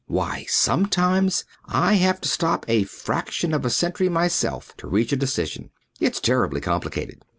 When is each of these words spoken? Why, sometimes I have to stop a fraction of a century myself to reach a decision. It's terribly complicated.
Why, 0.07 0.47
sometimes 0.49 1.45
I 1.67 1.93
have 1.93 2.19
to 2.21 2.27
stop 2.27 2.65
a 2.67 2.85
fraction 2.85 3.53
of 3.53 3.63
a 3.65 3.69
century 3.69 4.09
myself 4.09 4.75
to 4.77 4.87
reach 4.87 5.13
a 5.13 5.15
decision. 5.15 5.69
It's 5.99 6.19
terribly 6.19 6.59
complicated. 6.59 7.23